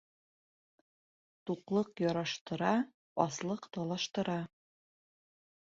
Туҡлыҡ 1.49 1.93
яраштыра, 2.05 2.73
аслыҡ 3.27 3.73
талаштыра. 3.79 4.41